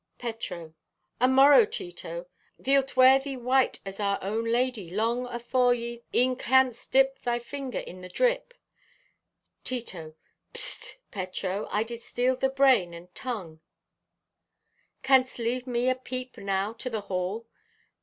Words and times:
(Petro) 0.17 0.73
"Amorrow, 1.19 1.63
Tito. 1.63 2.25
Thee'lt 2.59 2.95
wear 2.95 3.19
thee 3.19 3.37
white 3.37 3.77
as 3.85 3.99
our 3.99 4.17
own 4.23 4.45
Lady 4.45 4.89
long 4.89 5.27
afore 5.27 5.75
ye 5.75 6.01
e'en 6.11 6.35
canst 6.35 6.91
dip 6.91 7.19
thy 7.19 7.37
finger 7.37 7.77
in 7.77 8.01
the 8.01 8.09
drip." 8.09 8.55
(Tito) 9.63 10.15
"Pst! 10.55 10.97
Petro, 11.11 11.67
I 11.69 11.83
did 11.83 12.01
steal 12.01 12.35
the 12.35 12.49
brain 12.49 12.95
and 12.95 13.13
tung. 13.13 13.59
Canst 15.03 15.37
leave 15.37 15.67
me 15.67 15.85
have 15.85 15.97
a 15.97 15.99
peep 15.99 16.35
now 16.35 16.73
to 16.73 16.89
the 16.89 17.01
hall? 17.01 17.45